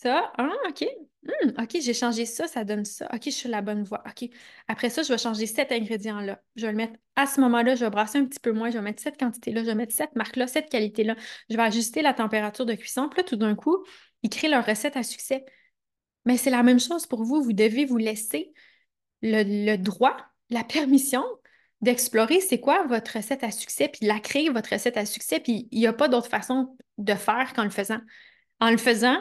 [0.00, 0.86] Ça, ah, OK.
[1.24, 3.06] Hmm, OK, j'ai changé ça, ça donne ça.
[3.12, 4.04] OK, je suis sur la bonne voie.
[4.06, 4.30] OK.
[4.68, 6.40] Après ça, je vais changer cet ingrédient-là.
[6.54, 8.78] Je vais le mettre à ce moment-là, je vais brasser un petit peu moins, je
[8.78, 11.16] vais mettre cette quantité-là, je vais mettre cette marque-là, cette qualité-là.
[11.50, 13.08] Je vais ajuster la température de cuisson.
[13.08, 13.84] Puis là, tout d'un coup,
[14.22, 15.44] ils créent leur recette à succès.
[16.26, 17.42] Mais c'est la même chose pour vous.
[17.42, 18.52] Vous devez vous laisser
[19.22, 20.16] le, droit,
[20.50, 21.24] la permission
[21.80, 25.40] d'explorer c'est quoi votre recette à succès, puis la créer, votre recette à succès.
[25.40, 28.00] Puis il n'y a pas d'autre façon de faire qu'en le faisant.
[28.60, 29.18] En le faisant,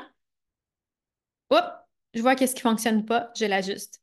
[1.49, 1.65] hop,
[2.13, 4.01] je vois qu'est-ce qui ne fonctionne pas, je l'ajuste.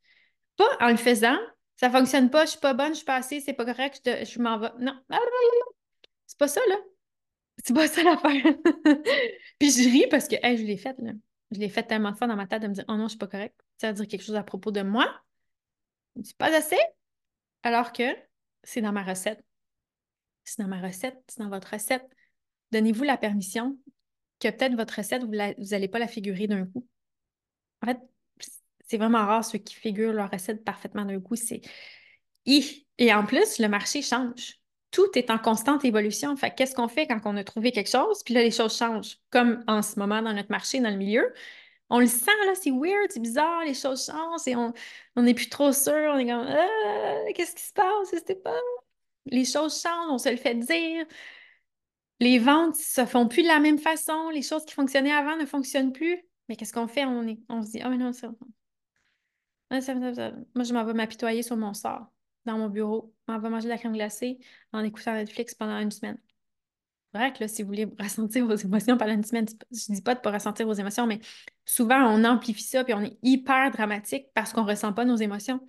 [0.57, 1.37] Pas en le faisant,
[1.77, 4.01] ça ne fonctionne pas, je suis pas bonne, je suis pas assez, c'est pas correct,
[4.05, 4.71] je, m'en vais.
[4.79, 4.95] Non,
[6.27, 6.77] c'est pas ça, là.
[7.65, 8.55] C'est pas ça l'affaire.
[9.59, 11.13] Puis je ris parce que je l'ai faite, là.
[11.51, 13.11] Je l'ai fait tellement de fois dans ma tête de me dire Oh non, je
[13.11, 13.55] suis pas correct.
[13.79, 15.07] Ça veut dire quelque chose à propos de moi.
[16.23, 16.79] C'est pas assez.
[17.63, 18.03] Alors que
[18.65, 19.45] c'est dans ma recette.
[20.45, 22.05] C'est dans ma recette, c'est dans votre recette.
[22.73, 23.79] Donnez-vous la permission
[24.41, 26.87] que peut-être votre recette, vous n'allez pas la figurer d'un coup.
[27.85, 28.01] En fait,
[28.87, 31.37] c'est vraiment rare ceux qui figurent leur recette parfaitement d'un coup.
[31.37, 31.61] C'est
[32.47, 34.59] Et en plus, le marché change.
[34.91, 36.35] Tout est en constante évolution.
[36.37, 38.23] Fait qu'est-ce qu'on fait quand on a trouvé quelque chose?
[38.25, 39.19] Puis là, les choses changent?
[39.31, 41.35] Comme en ce moment dans notre marché, dans le milieu.
[41.91, 44.73] On le sent, là, c'est weird, c'est bizarre, les choses changent et on
[45.23, 45.93] n'est plus trop sûr.
[46.15, 48.09] On est comme, ah, qu'est-ce qui se passe?
[48.11, 48.57] C'était pas.
[49.27, 51.05] Les choses changent, on se le fait dire.
[52.21, 54.31] Les ventes se font plus de la même façon.
[54.31, 56.25] Les choses qui fonctionnaient avant ne fonctionnent plus.
[56.49, 57.05] Mais qu'est-ce qu'on fait?
[57.05, 58.31] On, est, on se dit, oh non, ça,
[59.71, 62.07] moi, je m'en vais m'apitoyer sur mon sort
[62.45, 63.15] dans mon bureau.
[63.27, 64.39] Je m'en vais manger de la crème glacée
[64.73, 66.19] en écoutant Netflix pendant une semaine.
[67.13, 70.15] Vrai que là, si vous voulez ressentir vos émotions pendant une semaine, je dis pas
[70.15, 71.21] de pas ressentir vos émotions, mais
[71.65, 75.61] souvent, on amplifie ça puis on est hyper dramatique parce qu'on ressent pas nos émotions.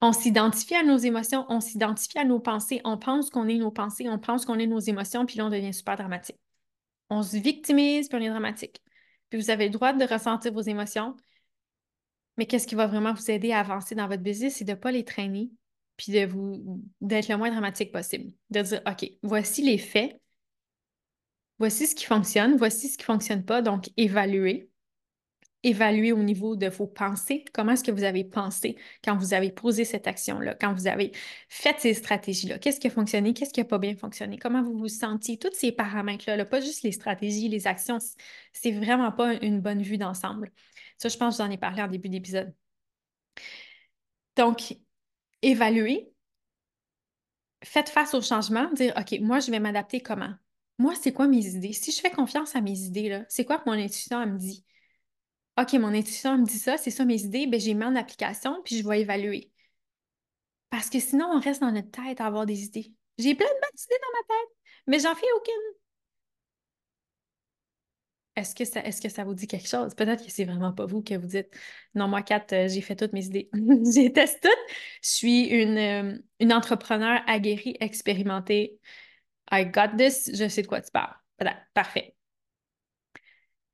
[0.00, 3.70] On s'identifie à nos émotions, on s'identifie à nos pensées, on pense qu'on est nos
[3.70, 6.40] pensées, on pense qu'on est nos émotions, puis là, on devient super dramatique.
[7.08, 8.81] On se victimise, puis on est dramatique.
[9.32, 11.16] Puis vous avez le droit de ressentir vos émotions,
[12.36, 14.76] mais qu'est-ce qui va vraiment vous aider à avancer dans votre business, c'est de ne
[14.76, 15.50] pas les traîner,
[15.96, 18.30] puis de vous d'être le moins dramatique possible.
[18.50, 20.20] De dire, OK, voici les faits,
[21.58, 24.70] voici ce qui fonctionne, voici ce qui ne fonctionne pas, donc évaluer.
[25.64, 29.52] Évaluer au niveau de vos pensées, comment est-ce que vous avez pensé quand vous avez
[29.52, 31.12] posé cette action-là, quand vous avez
[31.48, 34.76] fait ces stratégies-là, qu'est-ce qui a fonctionné, qu'est-ce qui n'a pas bien fonctionné, comment vous
[34.76, 37.98] vous sentiez, tous ces paramètres-là, pas juste les stratégies, les actions,
[38.52, 40.50] c'est vraiment pas une bonne vue d'ensemble.
[40.98, 42.52] Ça, je pense que j'en ai parlé en début d'épisode.
[44.36, 44.76] Donc,
[45.42, 46.12] évaluer,
[47.64, 50.34] faites face au changement, dire OK, moi, je vais m'adapter comment?
[50.78, 51.72] Moi, c'est quoi mes idées?
[51.72, 54.64] Si je fais confiance à mes idées, c'est quoi que mon intuition me dit?
[55.58, 58.62] OK, mon intuition me dit ça, c'est ça mes idées, ben, j'ai mis en application,
[58.64, 59.50] puis je vais évaluer.
[60.70, 62.92] Parce que sinon, on reste dans notre tête à avoir des idées.
[63.18, 65.78] J'ai plein de bonnes idées dans ma tête, mais j'en fais aucune.
[68.34, 69.94] Est-ce que, ça, est-ce que ça vous dit quelque chose?
[69.94, 71.48] Peut-être que c'est vraiment pas vous que vous dites
[71.94, 73.50] Non, moi, Kat, euh, j'ai fait toutes mes idées.
[73.94, 74.74] j'ai testé toutes.
[75.02, 78.78] Je suis une, euh, une entrepreneur aguerrie, expérimentée.
[79.50, 81.14] I got this, je sais de quoi tu parles.
[81.38, 82.14] Voilà, parfait.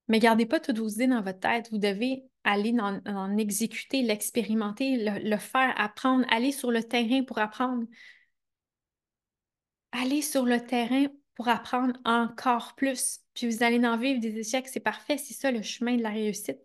[0.09, 1.69] Mais gardez pas toutes vos idées dans votre tête.
[1.71, 7.87] Vous devez aller en, exécuter, l'expérimenter, le, faire, apprendre, aller sur le terrain pour apprendre.
[9.93, 13.21] Aller sur le terrain pour apprendre encore plus.
[13.35, 16.11] Puis vous allez en vivre des échecs, c'est parfait, c'est ça le chemin de la
[16.11, 16.59] réussite.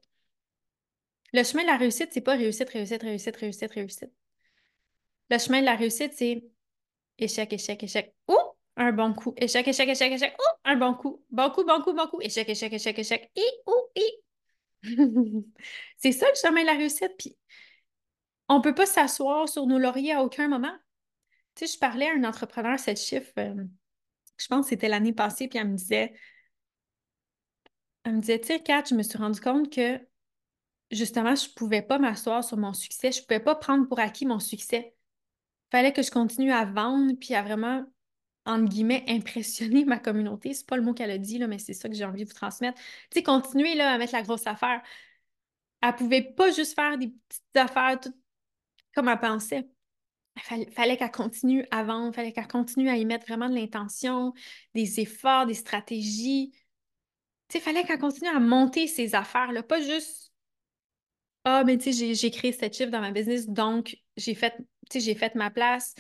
[1.34, 4.12] Le chemin de la réussite, c'est pas réussite, réussite, réussite, réussite, réussite.
[5.30, 6.44] Le chemin de la réussite, c'est
[7.18, 8.14] échec, échec, échec.
[8.28, 8.36] Ou
[8.76, 9.34] un bon coup.
[9.38, 10.36] Échec, échec, échec, échec.
[10.38, 11.24] Ou un bon coup.
[11.30, 12.22] Bon coup, bon coup, bon coup.
[12.22, 13.32] Échec, échec, échec, échec.
[13.36, 14.24] Et ou et.
[15.98, 17.14] c'est ça le chemin de la réussite.
[17.18, 17.38] Puis
[18.50, 20.76] on peut pas s'asseoir sur nos lauriers à aucun moment.
[21.56, 23.64] Tu sais, je parlais à un entrepreneur, cette chiffre, euh,
[24.38, 26.14] je pense que c'était l'année passée, puis elle me disait,
[28.04, 30.00] elle me disait, tu sais, Kat, je me suis rendu compte que
[30.92, 34.00] justement, je ne pouvais pas m'asseoir sur mon succès, je ne pouvais pas prendre pour
[34.00, 34.96] acquis mon succès.
[35.68, 37.86] Il fallait que je continue à vendre, puis à vraiment,
[38.46, 40.54] entre guillemets, impressionner ma communauté.
[40.54, 42.30] C'est pas le mot qu'elle a dit, là, mais c'est ça que j'ai envie de
[42.30, 42.80] vous transmettre.
[43.12, 44.82] Tu sais, continuer là, à mettre la grosse affaire.
[45.82, 48.14] Elle pouvait pas juste faire des petites affaires tout
[48.96, 49.68] comme elle pensait.
[50.36, 54.34] Il fallait, qu'elle continue à vendre, fallait qu'elle continue à y mettre vraiment de l'intention,
[54.74, 56.54] des efforts, des stratégies.
[57.54, 60.34] il fallait qu'elle continue à monter ses affaires, là, pas juste
[61.46, 64.56] Ah, mais tu sais, j'ai créé cette chiffre dans ma business, donc j'ai fait,
[64.94, 65.94] j'ai fait ma place,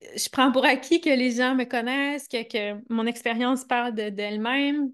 [0.00, 4.90] je prends pour acquis que les gens me connaissent, que, mon expérience parle d'elle-même.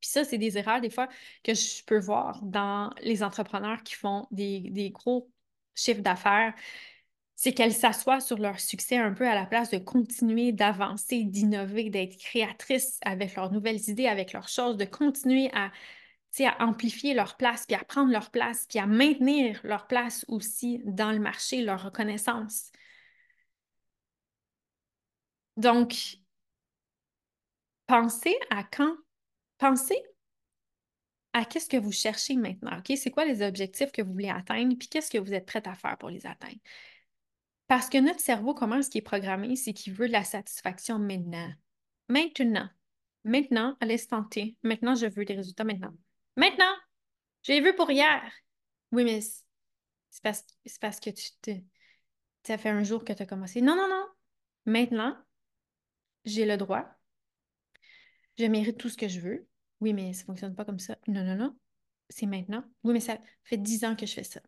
[0.00, 1.08] Puis ça, c'est des erreurs des fois
[1.42, 5.30] que je peux voir dans les entrepreneurs qui font des, des gros
[5.74, 6.54] chiffres d'affaires.
[7.34, 11.90] C'est qu'elles s'assoient sur leur succès un peu à la place de continuer d'avancer, d'innover,
[11.90, 15.70] d'être créatrices avec leurs nouvelles idées, avec leurs choses, de continuer à
[16.44, 20.82] à amplifier leur place, puis à prendre leur place, puis à maintenir leur place aussi
[20.84, 22.72] dans le marché, leur reconnaissance.
[25.56, 26.18] Donc,
[27.86, 28.96] pensez à quand,
[29.58, 30.02] pensez
[31.32, 32.96] à qu'est-ce que vous cherchez maintenant, OK?
[32.96, 35.74] C'est quoi les objectifs que vous voulez atteindre, puis qu'est-ce que vous êtes prêt à
[35.74, 36.58] faire pour les atteindre?
[37.68, 39.56] Parce que notre cerveau, comment est-ce qu'il est programmé?
[39.56, 41.52] C'est qu'il veut de la satisfaction maintenant.
[42.08, 42.68] Maintenant.
[43.24, 44.56] Maintenant, à l'instant T.
[44.62, 45.92] Maintenant, je veux des résultats maintenant.
[46.36, 46.74] Maintenant!
[47.42, 48.22] J'ai vu pour hier.
[48.92, 50.44] Oui, mais c'est parce,
[50.80, 51.50] parce que tu te.
[52.46, 53.60] Ça fait un jour que tu as commencé.
[53.60, 54.06] Non, non, non.
[54.64, 55.16] Maintenant,
[56.26, 56.84] j'ai le droit.
[58.38, 59.46] Je mérite tout ce que je veux.
[59.80, 60.98] Oui, mais ça ne fonctionne pas comme ça.
[61.06, 61.56] Non, non, non.
[62.08, 62.64] C'est maintenant.
[62.84, 64.40] Oui, mais ça fait dix ans que je fais ça.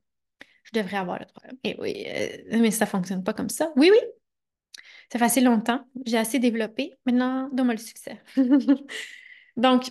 [0.64, 1.42] Je devrais avoir le droit.
[1.64, 3.72] Et eh oui, euh, mais ça ne fonctionne pas comme ça.
[3.76, 3.98] Oui, oui.
[5.10, 5.82] Ça fait assez longtemps.
[6.04, 6.94] J'ai assez développé.
[7.06, 8.20] Maintenant, donne-moi le succès.
[9.56, 9.90] Donc,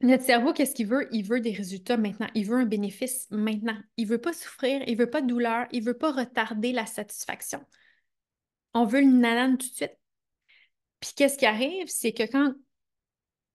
[0.00, 1.08] notre cerveau, qu'est-ce qu'il veut?
[1.10, 2.28] Il veut des résultats maintenant.
[2.34, 3.76] Il veut un bénéfice maintenant.
[3.96, 6.12] Il ne veut pas souffrir, il ne veut pas de douleur, il ne veut pas
[6.12, 7.64] retarder la satisfaction.
[8.74, 9.98] On veut le nanane tout de suite.
[11.00, 12.54] Puis qu'est-ce qui arrive, c'est que quand,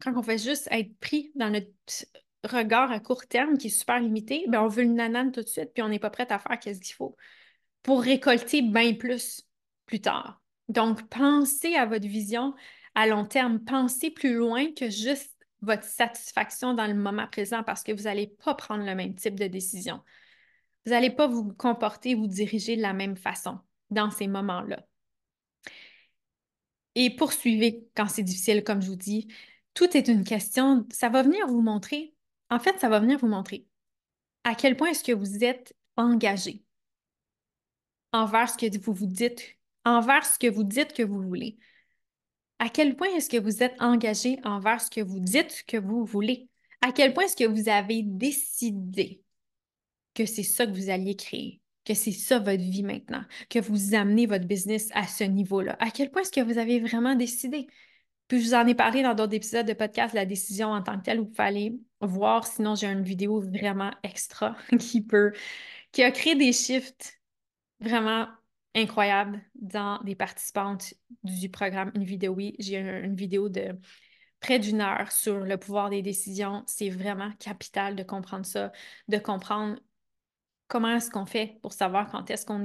[0.01, 1.69] quand on fait juste être pris dans notre
[2.43, 5.47] regard à court terme qui est super limité, ben on veut le nanane tout de
[5.47, 7.15] suite, puis on n'est pas prêt à faire qu'est-ce qu'il faut
[7.83, 9.41] pour récolter bien plus
[9.85, 10.41] plus tard.
[10.69, 12.53] Donc, pensez à votre vision
[12.95, 13.59] à long terme.
[13.63, 18.27] Pensez plus loin que juste votre satisfaction dans le moment présent parce que vous n'allez
[18.43, 20.01] pas prendre le même type de décision.
[20.85, 24.83] Vous n'allez pas vous comporter, vous diriger de la même façon dans ces moments-là.
[26.95, 29.27] Et poursuivez quand c'est difficile, comme je vous dis.
[29.73, 32.13] Tout est une question, ça va venir vous montrer,
[32.49, 33.65] en fait, ça va venir vous montrer
[34.43, 36.63] à quel point est-ce que vous êtes engagé
[38.11, 41.57] envers ce que vous vous dites, envers ce que vous dites que vous voulez.
[42.59, 46.05] À quel point est-ce que vous êtes engagé envers ce que vous dites que vous
[46.05, 46.49] voulez?
[46.81, 49.23] À quel point est-ce que vous avez décidé
[50.13, 51.60] que c'est ça que vous alliez créer?
[51.85, 55.75] Que c'est ça votre vie maintenant, que vous amenez votre business à ce niveau-là.
[55.79, 57.67] À quel point est-ce que vous avez vraiment décidé?
[58.27, 60.97] Puis je vous en ai parlé dans d'autres épisodes de podcast, la décision en tant
[60.97, 65.33] que telle, où il fallait voir, sinon j'ai une vidéo vraiment extra qui peut,
[65.91, 67.19] qui a créé des shifts
[67.81, 68.27] vraiment
[68.73, 72.33] incroyables dans des participantes du programme Une vidéo.
[72.33, 73.77] Oui, j'ai une vidéo de
[74.39, 76.63] près d'une heure sur le pouvoir des décisions.
[76.67, 78.71] C'est vraiment capital de comprendre ça,
[79.07, 79.77] de comprendre
[80.71, 82.63] comment est-ce qu'on fait pour savoir quand est-ce qu'on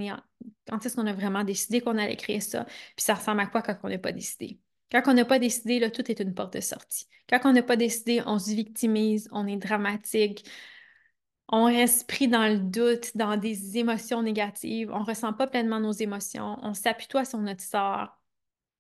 [1.07, 3.99] a vraiment décidé qu'on allait créer ça, puis ça ressemble à quoi quand on n'a
[3.99, 4.61] pas décidé?
[4.92, 7.09] Quand on n'a pas décidé, là, tout est une porte de sortie.
[7.29, 10.49] Quand on n'a pas décidé, on se victimise, on est dramatique,
[11.49, 15.90] on reste dans le doute, dans des émotions négatives, on ne ressent pas pleinement nos
[15.90, 18.21] émotions, on s'appuie sur notre sort.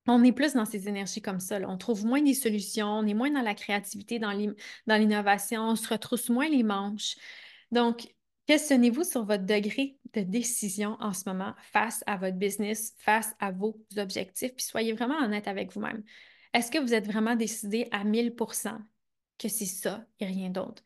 [0.06, 1.58] On est plus dans ces énergies comme ça.
[1.66, 4.30] On trouve moins des solutions, on est moins dans la créativité, dans
[4.86, 7.16] l'innovation, on se retrousse moins les manches.
[7.72, 8.14] Donc,
[8.46, 13.50] Questionnez-vous sur votre degré de décision en ce moment face à votre business, face à
[13.50, 16.04] vos objectifs, puis soyez vraiment honnête avec vous-même.
[16.54, 18.78] Est-ce que vous êtes vraiment décidé à 1000%
[19.38, 20.82] que c'est ça et rien d'autre?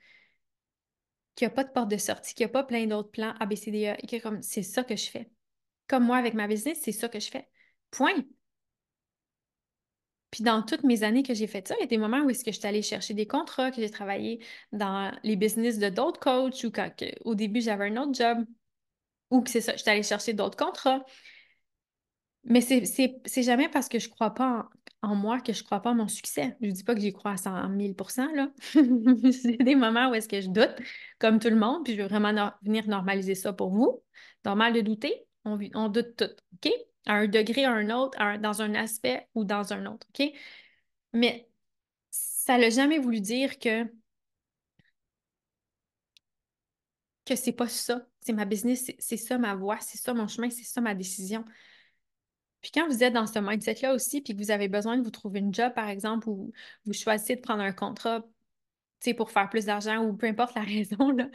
[1.35, 3.35] Qu'il n'y a pas de porte de sortie, qu'il n'y a pas plein d'autres plans
[3.41, 5.31] ABCDE, et que c'est ça que je fais.
[5.87, 7.47] Comme moi avec ma business, c'est ça que je fais.
[7.91, 8.25] Point.
[10.31, 12.31] Puis dans toutes mes années que j'ai fait ça, il y a des moments où
[12.31, 15.89] est-ce que je suis allée chercher des contrats, que j'ai travaillé dans les business de
[15.89, 16.91] d'autres coachs ou quand
[17.25, 18.45] au début j'avais un autre job
[19.31, 21.05] ou que c'est ça, je suis allée chercher d'autres contrats.
[22.45, 24.69] Mais c'est jamais parce que je crois pas
[25.03, 26.57] en, moi que je crois pas en mon succès.
[26.61, 28.51] Je dis pas que j'y crois à 100 000% là.
[29.33, 30.75] c'est des moments où est-ce que je doute,
[31.19, 34.03] comme tout le monde, puis je veux vraiment venir normaliser ça pour vous.
[34.45, 36.73] Normal de douter, on, on doute tout, OK?
[37.07, 40.33] À un degré, à un autre, dans un aspect ou dans un autre, OK?
[41.13, 41.49] Mais
[42.11, 43.85] ça n'a jamais voulu dire que
[47.25, 50.51] que c'est pas ça, c'est ma business, c'est ça ma voie, c'est ça mon chemin,
[50.51, 51.45] c'est ça ma décision.
[52.61, 55.11] Puis quand vous êtes dans ce mindset-là aussi, puis que vous avez besoin de vous
[55.11, 56.53] trouver une job, par exemple, ou
[56.85, 58.25] vous choisissez de prendre un contrat
[59.17, 61.29] pour faire plus d'argent ou peu importe la raison, là,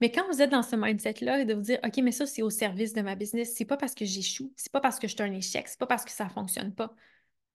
[0.00, 2.50] mais quand vous êtes dans ce mindset-là, de vous dire, OK, mais ça, c'est au
[2.50, 5.22] service de ma business, c'est pas parce que j'échoue, c'est pas parce que je suis
[5.22, 6.94] un échec, c'est pas parce que ça fonctionne pas.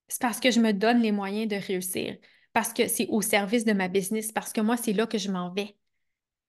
[0.07, 2.17] C'est parce que je me donne les moyens de réussir,
[2.53, 5.31] parce que c'est au service de ma business, parce que moi, c'est là que je
[5.31, 5.77] m'en vais.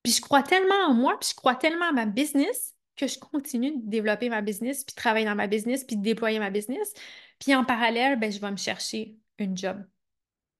[0.03, 3.19] Puis je crois tellement en moi, puis je crois tellement à ma business que je
[3.19, 6.51] continue de développer ma business, puis de travailler dans ma business, puis de déployer ma
[6.51, 6.93] business.
[7.39, 9.83] Puis en parallèle, ben, je vais me chercher une job.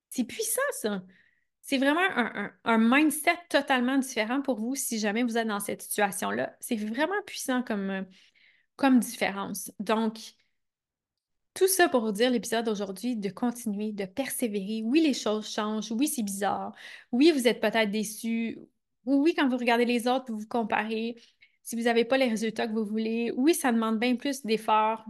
[0.09, 1.03] C'est puissant, ça.
[1.63, 2.01] C'est vraiment
[2.65, 6.55] un, mindset totalement différent pour vous si jamais vous êtes dans cette situation-là.
[6.59, 8.05] C'est vraiment puissant comme,
[8.75, 9.71] comme différence.
[9.79, 10.19] Donc,
[11.53, 14.81] tout ça pour vous dire l'épisode d'aujourd'hui, de continuer, de persévérer.
[14.83, 15.91] Oui, les choses changent.
[15.91, 16.73] Oui, c'est bizarre.
[17.13, 18.59] Oui, vous êtes peut-être déçu.
[19.05, 21.15] Oui, quand vous regardez les autres, vous vous comparez.
[21.61, 25.05] Si vous n'avez pas les résultats que vous voulez, oui, ça demande bien plus d'efforts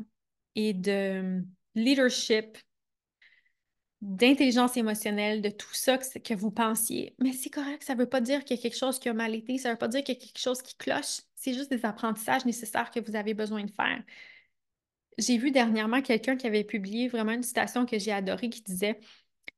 [0.56, 1.44] et de
[1.76, 2.58] leadership,
[4.04, 7.16] d'intelligence émotionnelle, de tout ça que, vous pensiez.
[7.20, 9.14] Mais c'est correct, ça ne veut pas dire qu'il y a quelque chose qui a
[9.14, 11.22] mal été, ça ne veut pas dire qu'il y a quelque chose qui cloche.
[11.36, 14.04] C'est juste des apprentissages nécessaires que vous avez besoin de faire.
[15.18, 19.00] J'ai vu dernièrement quelqu'un qui avait publié vraiment une citation que j'ai adorée qui disait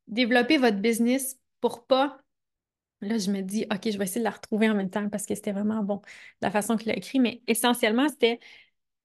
[0.07, 2.21] Développez votre business pour pas.
[3.01, 5.25] Là, je me dis, OK, je vais essayer de la retrouver en même temps parce
[5.25, 6.01] que c'était vraiment bon
[6.41, 8.39] la façon qu'il a écrit, mais essentiellement, c'était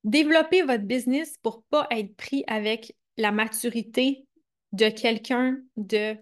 [0.04, 4.26] développer votre business pour pas être pris avec la maturité
[4.72, 6.16] de quelqu'un de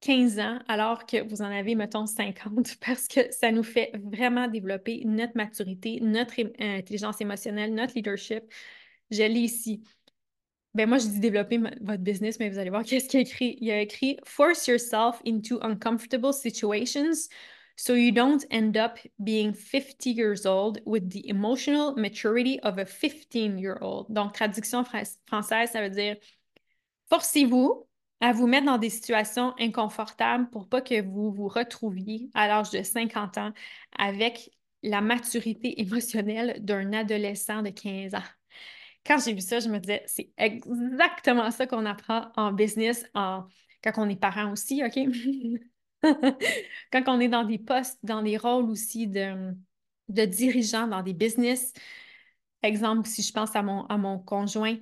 [0.00, 4.48] 15 ans alors que vous en avez, mettons, 50, parce que ça nous fait vraiment
[4.48, 8.44] développer notre maturité, notre intelligence émotionnelle, notre leadership,
[9.10, 9.82] je lis ici.
[10.74, 13.56] Ben moi, je dis développer votre business, mais vous allez voir qu'est-ce qu'il a écrit.
[13.60, 17.28] Il a écrit Force yourself into uncomfortable situations
[17.76, 22.84] so you don't end up being 50 years old with the emotional maturity of a
[22.84, 24.06] 15-year-old.
[24.10, 26.16] Donc, traduction française, ça veut dire
[27.10, 27.86] forcez-vous
[28.20, 32.70] à vous mettre dans des situations inconfortables pour pas que vous vous retrouviez à l'âge
[32.70, 33.52] de 50 ans
[33.98, 34.50] avec
[34.82, 38.22] la maturité émotionnelle d'un adolescent de 15 ans
[39.06, 43.44] quand j'ai vu ça, je me disais, c'est exactement ça qu'on apprend en business, en...
[43.82, 44.98] quand on est parent aussi, OK?
[46.92, 49.54] quand on est dans des postes, dans des rôles aussi de,
[50.08, 51.72] de dirigeants dans des business.
[52.62, 54.76] Exemple, si je pense à mon, à mon conjoint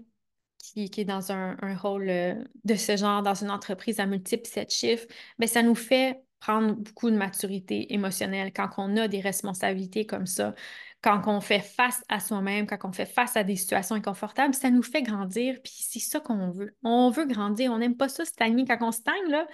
[0.72, 4.72] qui, est dans un, rôle euh, de ce genre, dans une entreprise à multiples sept
[4.72, 5.07] chiffres,
[5.38, 10.26] bien, ça nous fait prendre beaucoup de maturité émotionnelle quand on a des responsabilités comme
[10.26, 10.54] ça
[11.00, 14.70] quand on fait face à soi-même, quand on fait face à des situations inconfortables, ça
[14.70, 16.76] nous fait grandir, puis c'est ça qu'on veut.
[16.83, 18.64] On veut grandir, on n'aime pas ça stagner.
[18.64, 19.46] Quand on stagne, là,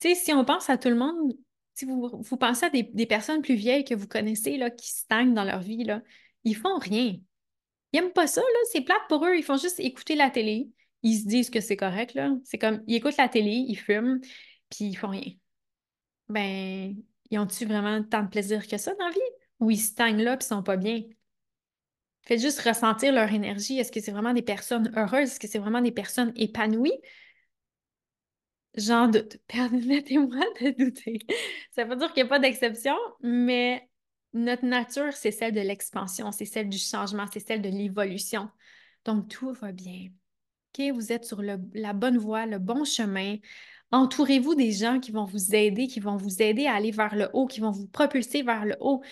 [0.00, 1.34] si on pense à tout le monde,
[1.74, 5.34] si vous, vous pensez à des, personnes plus vieilles que vous connaissez, là, qui stagnent
[5.34, 6.02] dans leur vie, là,
[6.44, 7.16] ils font rien.
[7.94, 10.68] Ils n'aiment pas ça, là, c'est plate pour eux, ils font juste écouter la télé,
[11.02, 12.30] ils se disent que c'est correct, là.
[12.44, 14.20] C'est comme, ils écoutent la télé, ils fument,
[14.68, 15.32] puis ils font rien.
[16.28, 16.96] Ben,
[17.30, 19.20] ils ont-tu vraiment tant de plaisir que ça dans la vie?
[19.60, 21.02] ou ils stagnent là et sont pas bien?
[22.22, 23.78] Faites juste ressentir leur énergie.
[23.78, 25.30] Est-ce que c'est vraiment des personnes heureuses?
[25.30, 27.00] Est-ce que c'est vraiment des personnes épanouies?
[28.76, 29.38] J'en doute.
[29.46, 31.20] Permettez-moi de douter.
[31.70, 33.88] Ça veut dire qu'il n'y a pas d'exception, mais
[34.34, 38.50] notre nature, c'est celle de l'expansion, c'est celle du changement, c'est celle de l'évolution.
[39.04, 40.08] Donc, tout va bien.
[40.78, 40.92] OK?
[40.92, 43.36] Vous êtes sur la bonne voie, le bon chemin.
[43.92, 47.28] Entourez-vous des gens qui vont vous aider, qui vont vous aider à aller vers le
[47.32, 49.02] haut, qui vont vous propulser vers le haut.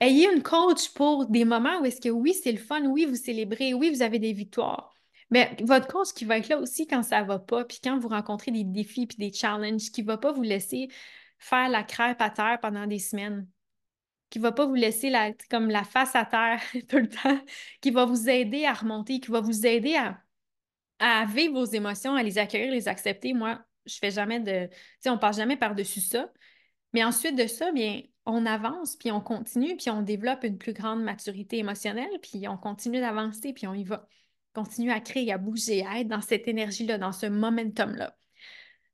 [0.00, 3.16] Ayez une coach pour des moments où est-ce que oui, c'est le fun, oui, vous
[3.16, 4.94] célébrez, oui, vous avez des victoires.
[5.30, 7.98] Mais votre coach qui va être là aussi quand ça ne va pas, puis quand
[7.98, 10.88] vous rencontrez des défis puis des challenges, qui ne va pas vous laisser
[11.38, 13.46] faire la crêpe à terre pendant des semaines,
[14.30, 17.40] qui va pas vous laisser la, comme la face à terre tout le temps,
[17.80, 20.22] qui va vous aider à remonter, qui va vous aider à,
[21.00, 23.32] à vivre vos émotions, à les accueillir, les accepter.
[23.34, 24.66] Moi, je fais jamais de.
[24.68, 26.30] Tu sais, on passe jamais par-dessus ça.
[26.92, 30.72] Mais ensuite de ça, bien, on avance, puis on continue, puis on développe une plus
[30.72, 34.08] grande maturité émotionnelle, puis on continue d'avancer, puis on y va.
[34.54, 38.16] Continue à créer, à bouger, à être dans cette énergie-là, dans ce momentum-là.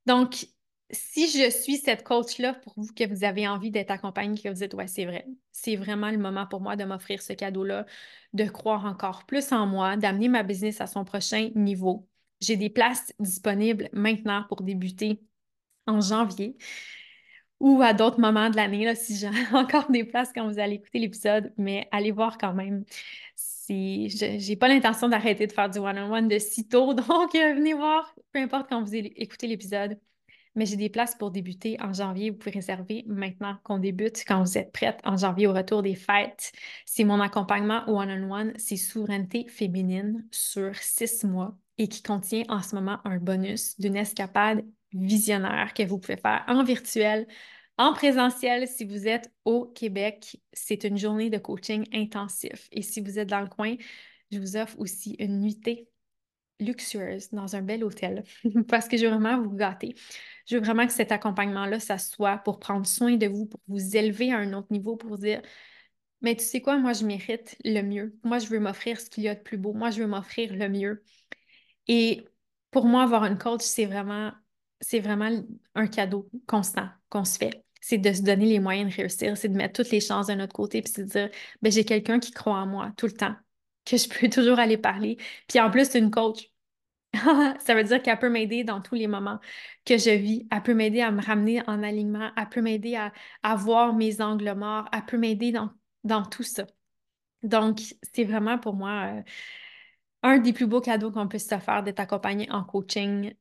[0.05, 0.47] Donc,
[0.91, 4.55] si je suis cette coach-là pour vous, que vous avez envie d'être accompagné, que vous
[4.55, 7.85] dites, ouais, c'est vrai, c'est vraiment le moment pour moi de m'offrir ce cadeau-là,
[8.33, 12.07] de croire encore plus en moi, d'amener ma business à son prochain niveau.
[12.41, 15.21] J'ai des places disponibles maintenant pour débuter
[15.87, 16.57] en janvier
[17.59, 20.99] ou à d'autres moments de l'année, si j'ai encore des places quand vous allez écouter
[20.99, 22.83] l'épisode, mais allez voir quand même.
[23.35, 27.73] Si j'ai pas l'intention d'arrêter de faire du one-on-one de si tôt, donc euh, venez
[27.73, 29.99] voir, peu importe quand vous écoutez l'épisode.
[30.57, 32.31] Mais j'ai des places pour débuter en janvier.
[32.31, 35.93] Vous pouvez réserver maintenant qu'on débute, quand vous êtes prête en janvier au retour des
[35.93, 36.51] fêtes.
[36.85, 42.73] C'est mon accompagnement one-on-one, c'est souveraineté féminine sur six mois et qui contient en ce
[42.73, 47.27] moment un bonus d'une escapade visionnaire que vous pouvez faire en virtuel,
[47.77, 50.41] en présentiel si vous êtes au Québec.
[50.53, 52.67] C'est une journée de coaching intensif.
[52.71, 53.75] Et si vous êtes dans le coin,
[54.31, 55.87] je vous offre aussi une nuitée
[56.59, 58.23] luxueuse dans un bel hôtel
[58.67, 59.95] parce que je veux vraiment vous gâter.
[60.47, 63.95] Je veux vraiment que cet accompagnement-là, ça soit pour prendre soin de vous, pour vous
[63.97, 65.41] élever à un autre niveau, pour dire
[66.21, 68.17] Mais tu sais quoi, moi, je mérite le mieux.
[68.23, 69.73] Moi, je veux m'offrir ce qu'il y a de plus beau.
[69.73, 71.03] Moi, je veux m'offrir le mieux.
[71.87, 72.25] Et
[72.71, 74.31] pour moi, avoir une coach, c'est vraiment,
[74.81, 75.29] c'est vraiment
[75.75, 77.63] un cadeau constant qu'on se fait.
[77.81, 80.33] C'est de se donner les moyens de réussir, c'est de mettre toutes les chances de
[80.33, 81.29] notre côté, puis c'est de dire,
[81.61, 83.35] ben, j'ai quelqu'un qui croit en moi tout le temps,
[83.87, 85.17] que je peux toujours aller parler.
[85.47, 86.51] Puis en plus, c'est une coach.
[87.59, 89.39] Ça veut dire qu'elle peut m'aider dans tous les moments
[89.85, 90.47] que je vis.
[90.51, 92.31] Elle peut m'aider à me ramener en alignement.
[92.37, 92.95] Elle peut m'aider
[93.43, 94.87] à, voir mes angles morts.
[94.93, 95.71] Elle peut m'aider dans,
[96.03, 96.65] dans tout ça.
[97.43, 97.79] Donc,
[98.13, 99.21] c'est vraiment pour moi euh,
[100.23, 103.33] un des plus beaux cadeaux qu'on puisse se faire d'être accompagné en coaching.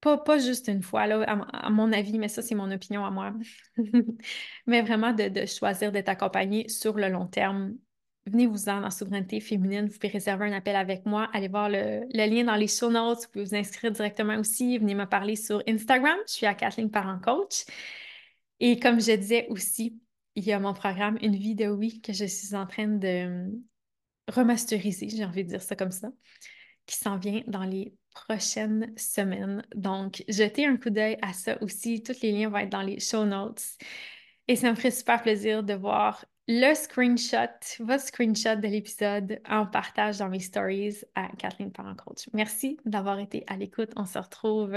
[0.00, 3.32] Pas, pas juste une fois, à, mon avis, mais ça, c'est mon opinion à moi.
[4.66, 7.76] mais vraiment de, de choisir d'être accompagné sur le long terme
[8.26, 9.86] venez-vous-en dans Souveraineté féminine.
[9.86, 11.28] Vous pouvez réserver un appel avec moi.
[11.32, 13.22] Allez voir le, lien dans les show notes.
[13.22, 14.78] Vous pouvez vous inscrire directement aussi.
[14.78, 16.16] Venez me parler sur Instagram.
[16.26, 17.64] Je suis à Kathleen Parent Coach.
[18.60, 20.00] Et comme je disais aussi,
[20.36, 23.50] il y a mon programme Une vie de oui que je suis en train de
[24.28, 26.08] remasteriser, j'ai envie de dire ça comme ça,
[26.86, 29.64] qui s'en vient dans les prochaines semaines.
[29.74, 32.02] Donc, jetez un coup d'œil à ça aussi.
[32.02, 33.62] Tous les liens vont être dans les show notes.
[34.48, 39.66] Et ça me ferait super plaisir de voir le screenshot, votre screenshot de l'épisode en
[39.66, 42.28] partage dans mes stories à Kathleen Parent Coach.
[42.32, 43.90] Merci d'avoir été à l'écoute.
[43.96, 44.76] On se retrouve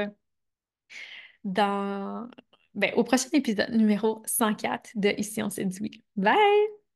[1.43, 2.29] dans,
[2.73, 5.49] ben, au prochain épisode numéro 104 de Ici on
[5.81, 6.03] oui.
[6.15, 6.86] Bye!